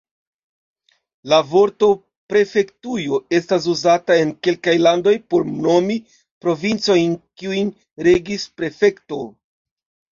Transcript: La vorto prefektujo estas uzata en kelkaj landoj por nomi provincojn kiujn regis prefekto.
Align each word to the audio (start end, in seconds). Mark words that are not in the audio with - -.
La 1.33 1.37
vorto 1.51 1.89
prefektujo 2.33 3.19
estas 3.41 3.69
uzata 3.75 4.19
en 4.23 4.33
kelkaj 4.49 4.77
landoj 4.87 5.15
por 5.35 5.47
nomi 5.69 6.01
provincojn 6.47 7.17
kiujn 7.43 7.75
regis 8.11 8.53
prefekto. 8.59 9.25